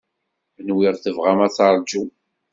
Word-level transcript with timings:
Nwiɣ 0.67 0.95
tebɣam 0.97 1.39
ad 1.45 1.51
terjum. 1.57 2.09